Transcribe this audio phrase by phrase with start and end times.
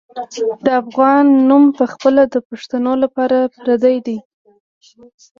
[0.65, 4.17] د افغان نوم پخپله د پښتنو لپاره پردی دی.